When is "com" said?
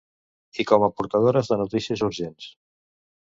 0.69-0.85